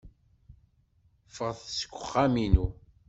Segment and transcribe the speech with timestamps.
[1.33, 2.67] Ffɣet seg uxxam-inu.